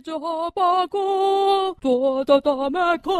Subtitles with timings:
[0.00, 0.18] 带着
[0.52, 0.98] 八哥
[1.82, 3.12] 坐到大门口。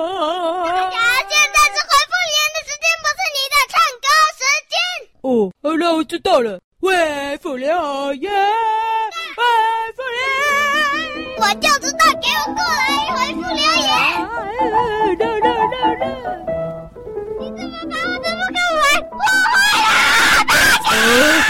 [0.65, 0.97] 大家
[1.29, 4.09] 现在是回复留言的时间，不是你的唱歌
[4.39, 4.41] 时
[4.71, 4.73] 间。
[5.21, 6.59] 哦，好了，我知道了。
[6.81, 6.89] 回
[7.43, 7.69] 复留
[8.15, 8.33] 言，
[9.37, 9.43] 回
[9.95, 10.21] 复留
[11.21, 13.69] 言，我就知道，给我过来回复留言。
[14.65, 14.67] 来
[15.19, 15.49] 来来
[15.97, 16.03] 来，
[17.41, 19.19] 你怎么把我的扑克牌破
[19.53, 19.55] 坏
[19.85, 19.93] 了？
[20.89, 21.47] 大家，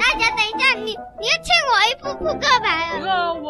[0.00, 0.90] 大家等一下，你
[1.20, 2.98] 你要欠我一副扑克牌啊！
[3.04, 3.46] 让我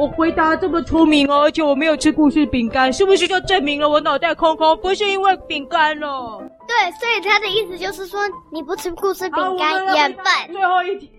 [0.00, 4.74] 我回答这么聪明哦，而且我没有吃故事饼干，是不是就证明了我脑袋空空？
[4.78, 6.42] 不是因为饼干哦。
[6.66, 8.18] 对，所以他的意思就是说，
[8.50, 10.24] 你不吃故事饼干也笨。
[10.50, 11.10] 最后一题，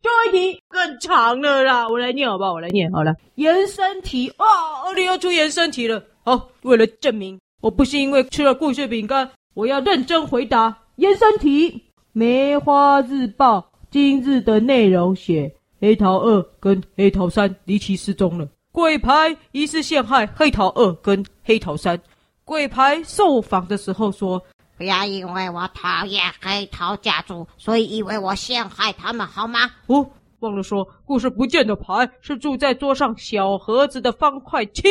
[0.00, 2.54] 最后一题更长了啦，我来念好不好？
[2.54, 3.12] 我来念好了。
[3.34, 4.46] 延伸题哦，
[4.86, 6.02] 二零要出延伸题了。
[6.24, 11.82] 好，为了证明我不是因为吃了故事饼干，我要认真回答延伸题。
[12.14, 22.00] 梅花日报今日的内容写黑桃二跟黑桃三离奇失踪了，鬼牌疑似陷害黑桃二跟黑桃三。
[22.44, 24.42] 鬼牌受访的时候说。
[24.78, 29.70] 不要因为我讨厌黑桃家族，所以以为我陷害他们，好吗？
[29.86, 30.06] 哦，
[30.40, 34.82] 忘了说，故事不见的牌是住在桌上小盒子的方块七。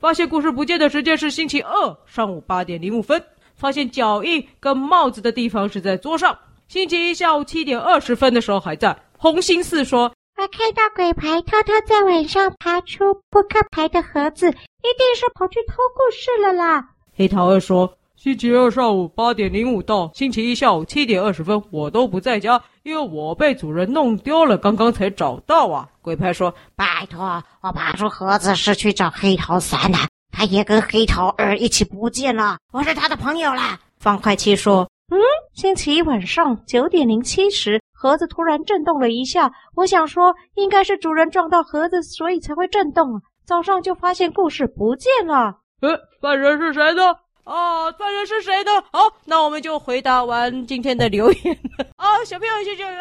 [0.00, 3.22] 发现故事不见的时间是星期二上午八点零五分。
[3.54, 6.36] 发现脚印跟帽子的地方是在桌上。
[6.66, 8.98] 星期一下午七点二十分的时候还在。
[9.16, 16.82] 红心四说：“我看到鬼牌偷偷在晚上爬出扑克牌的盒子，一定是跑去偷故事了啦。”
[17.14, 17.94] 黑桃二说。
[18.16, 25.88] 星期二上午八点零五到星期一下午七点二十分，我都不在家，因为我被主人弄丢了，刚刚才找到啊。
[26.02, 29.96] 鬼牌说：“拜托，我爬出盒子是去找黑桃三的，
[30.30, 35.18] 他也跟黑桃二一起不见了，我是他的朋友啦。”方块七说：“嗯，
[35.54, 43.20] 星期一晚上九点零七时，盒子突然震动了一下，我想说应该是主人撞到盒子，所以才会震动。
[43.46, 45.56] 早上就发现故事不见了。
[45.82, 47.02] 呃，犯人是谁呢？”
[47.44, 48.70] 啊，犯人是谁呢？
[48.90, 51.84] 好，那我们就回答完今天的留言了。
[51.96, 52.90] 啊，小朋友谢谢啊！
[52.90, 52.98] 人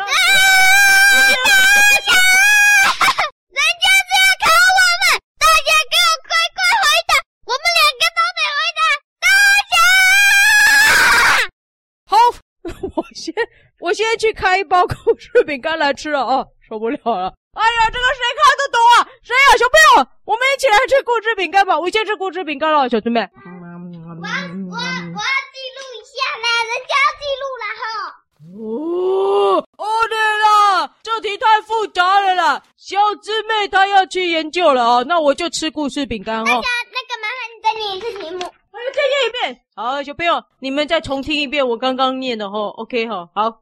[3.79, 3.87] 家
[13.99, 17.33] 我先去开一包故事饼干来吃了啊，受不了了！
[17.51, 19.03] 哎呀，这个谁看得懂啊？
[19.21, 19.57] 谁呀、啊？
[19.57, 21.77] 小朋友，我们一起来吃故事饼干吧！
[21.77, 23.19] 我先吃故事饼干了，小师妹。
[23.19, 27.83] 我我我要记录一下呢，人家要记录了哈。
[28.55, 36.43] 哦，哦对了，这题太复杂了啦，小姊妹她要去研究了啊，那我就吃故事饼干哦。
[36.45, 38.45] 那个那个，麻烦你再念一次题目。
[38.71, 39.61] 我再念一遍。
[39.75, 42.57] 好，小朋友，你们再重听一遍我刚刚念的哈。
[42.77, 43.59] OK 哈，好。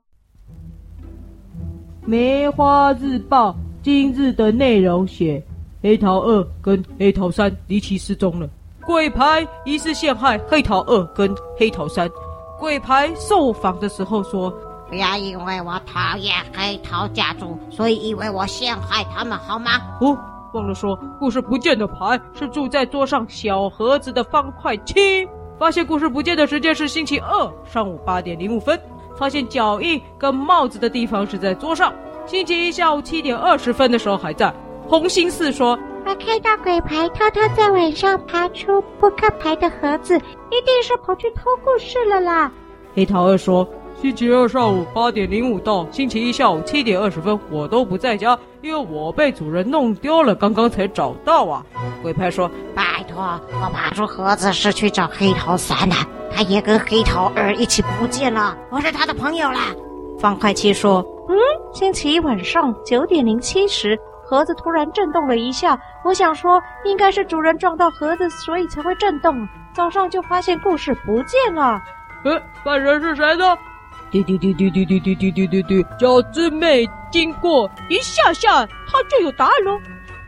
[2.07, 3.53] 梅花日报
[3.83, 5.43] 今日的内容写
[5.83, 8.49] 黑桃二跟黑桃三离奇失踪了。
[8.85, 12.09] 鬼牌疑似陷害黑桃二跟黑桃三。
[12.57, 14.49] 鬼牌受访的时候说
[14.87, 20.17] ：“不要因为我讨厌黑桃家族，所以以为我陷害他们，好吗？”哦，
[20.53, 25.27] 忘了说，故事不见的牌是住在桌上小盒子的方块七。
[25.59, 28.79] 发现故事不见的时间是星期二上午八点零五分。
[29.17, 31.93] 发现脚印跟帽子的地方是在桌上。
[32.25, 34.53] 星期一下午七点二十分的时候还在。
[34.87, 35.77] 红心四说。
[36.05, 42.49] 我看到鬼牌偷偷在晚上爬出扑克牌的盒子，一定是跑去偷故事了啦。
[42.95, 43.67] 黑桃二说
[43.99, 51.65] ：“星期二上午八点零五到星期一下午七点二十分，我都不在家，因为我被主人弄丢了，刚刚才找到啊。”
[52.03, 53.23] 鬼牌说：“拜托，
[53.59, 55.95] 我爬出盒子是去找黑桃三的，
[56.31, 59.61] 他也跟黑桃二一起不见了，我是他的朋友啦。”
[60.21, 61.35] 方块七说：“嗯，
[61.73, 63.97] 星期一晚上九点零七时。”
[64.29, 69.47] 盒子突然震动了一下，我想说应该是主人撞到盒子，所以才会震动。
[69.73, 71.81] 早上就发现故事不见了。
[72.25, 73.57] 呃，犯人是谁呢？
[74.11, 79.79] 滴滴滴滴滴滴滴滴滴滴滴，小师妹经过一下下，她就有答案喽。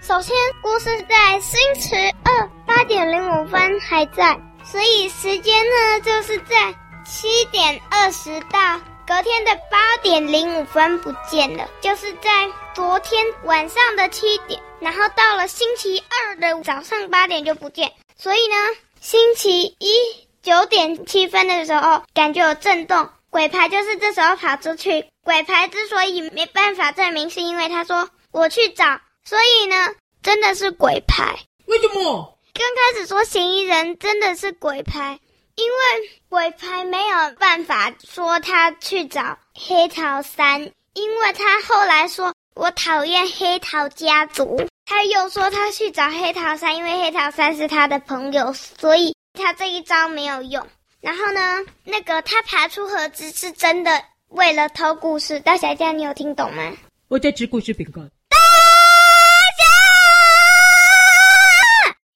[0.01, 6.73] 首先，故事在星期二八点零五分还在，所以时间呢就是在
[7.05, 8.79] 七点二十到。
[9.07, 12.29] 隔天的八点零五分不见了，就是在
[12.75, 17.91] 昨天晚上的七点，然后到了星期二的早上八点就不见。
[18.15, 18.55] 所以呢，
[19.01, 19.89] 星期一
[20.43, 25.05] 九点七分的时候感觉有震动，鬼牌就是这时候跑出去。
[25.23, 29.75] 鬼牌之所以没办法证明，是因为他说我去找，所以呢，
[30.21, 31.39] 真的是鬼牌。
[31.65, 32.39] 为什么？
[32.53, 35.19] 刚开始说嫌疑人真的是鬼牌。
[35.55, 50.65] 因为鬼牌没有办法说他去找黑桃三，因为他后来说我讨厌黑桃家族，他又说他去找黑桃三，因为黑桃三是他的朋友，所以他这一招没有用。
[51.01, 51.39] 然后呢，
[51.85, 55.39] 那个他爬出盒子是真的为了偷故事。
[55.39, 56.73] 大侠家，你有听懂吗？
[57.07, 58.03] 我在吃故事饼干。
[58.29, 58.37] 大
[59.57, 59.63] 侠，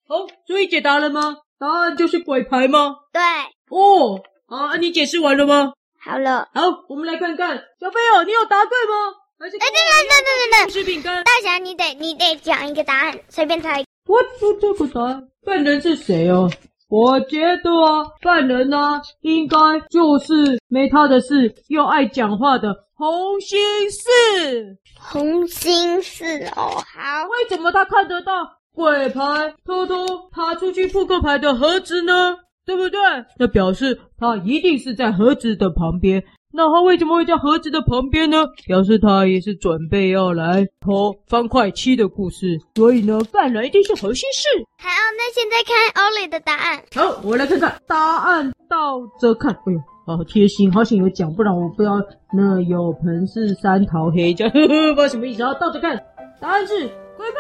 [0.07, 1.38] 好，所以解答了吗？
[1.57, 2.95] 答案就是鬼牌吗？
[3.13, 3.21] 对。
[3.69, 5.74] 哦，好，你解释完了吗？
[6.00, 6.50] 好了。
[6.53, 9.15] 好，我们来看看小朋友，你有答对吗？
[9.39, 9.69] 哎，等等等
[10.09, 11.24] 等等等，吃饼干。
[11.24, 13.86] 大侠，你得你得讲一个答案，随便猜。
[14.07, 16.51] 我出这个答案，犯人是谁哦？
[16.94, 19.57] 我觉得啊，犯人呢、啊，应该
[19.90, 23.57] 就是没他的事又爱讲话的红心
[23.90, 24.78] 四。
[25.00, 26.24] 红心四
[26.56, 27.24] 哦，好。
[27.31, 28.31] 为什么他看得到
[28.75, 32.38] 鬼牌，偷偷爬出去扑克牌的盒子呢？
[32.63, 33.00] 对不对？
[33.39, 36.24] 那表示他一定是在盒子的旁边。
[36.55, 38.45] 那他为什么会在盒子的旁边呢？
[38.67, 42.59] 表示他也是准备要来偷方块七的故事。
[42.75, 44.47] 所以呢，犯人一定是核心事。
[44.77, 46.83] 好，那现在看欧里的答案。
[46.94, 49.51] 好，我来看看答案，倒着看。
[49.51, 51.94] 哎呦，好贴心，好像有讲，不然我不知道
[52.31, 55.41] 那有盆是三桃黑，这样呵呵， 不知道什么意思。
[55.41, 55.97] 啊倒着看，
[56.39, 56.89] 答案是。
[57.15, 57.38] 鬼牌，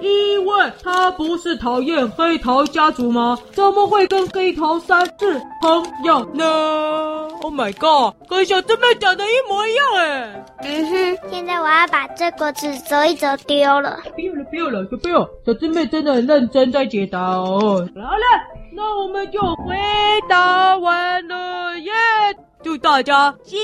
[0.00, 3.38] 因为他不是讨厌黑桃家族吗？
[3.52, 6.44] 怎么会跟黑桃三是朋友呢
[7.40, 10.44] ？Oh my god，跟小师妹讲的一模一样哎！
[10.64, 14.00] 嗯哼，现在我要把这个纸折一折丢了。
[14.16, 17.88] 不要了，不要了，小朋友，小师妹真的很认真在解答哦。
[17.94, 18.26] 好了，
[18.72, 19.76] 那我们就回
[20.28, 21.92] 答完了耶！
[22.64, 23.60] 祝大家新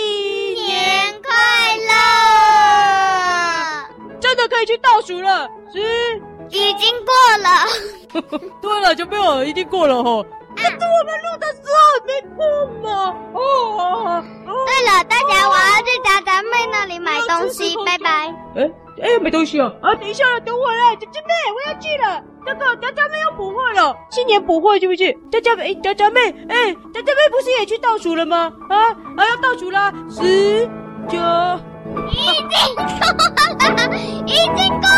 [4.82, 5.80] 倒数了，十
[6.50, 7.12] 已经过
[7.42, 8.40] 了。
[8.60, 10.24] 对了，就没有已经过了哈。
[10.56, 12.44] 但是我们录的时候没过
[12.82, 13.14] 嘛。
[13.34, 13.40] 哦，
[14.46, 18.34] 哦对了，大家我要去达达妹那里买东西，拜拜。
[18.56, 19.72] 哎哎，买东西啊！
[19.80, 22.22] 啊，等一下，等我来，姐姐妹，我要去了。
[22.44, 25.10] 那个达达妹要补货了，新年补货是不是？
[25.30, 28.52] 达达妹，达达妹，哎，达达妹不是也去倒数了吗？
[28.68, 28.76] 啊
[29.16, 30.68] 啊，要倒数了，十
[31.08, 31.18] 九。
[32.10, 32.18] 已
[32.50, 33.90] 经过了
[34.26, 34.88] 已经过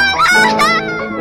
[0.59, 1.12] 了。